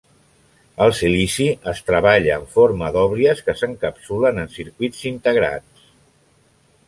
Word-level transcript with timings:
El 0.85 0.93
silici 0.99 1.45
es 1.71 1.81
treballa 1.89 2.37
en 2.43 2.47
forma 2.55 2.89
d'oblies 2.97 3.45
que 3.49 3.55
s'encapsulen 3.61 4.43
en 4.45 4.49
circuits 4.57 5.05
integrats. 5.13 5.85